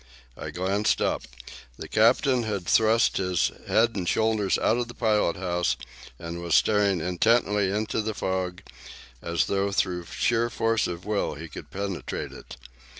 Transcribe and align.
I 0.35 0.49
glanced 0.49 0.99
up. 0.99 1.21
The 1.77 1.87
captain 1.87 2.41
had 2.41 2.65
thrust 2.65 3.17
his 3.17 3.51
head 3.67 3.95
and 3.95 4.09
shoulders 4.09 4.57
out 4.57 4.77
of 4.77 4.87
the 4.87 4.95
pilot 4.95 5.35
house, 5.35 5.77
and 6.17 6.41
was 6.41 6.55
staring 6.55 6.99
intently 7.01 7.69
into 7.69 8.01
the 8.01 8.15
fog 8.15 8.63
as 9.21 9.45
though 9.45 9.71
by 9.71 10.03
sheer 10.09 10.49
force 10.49 10.87
of 10.87 11.05
will 11.05 11.35
he 11.35 11.47
could 11.47 11.69
penetrate 11.69 12.31
it. 12.31 12.57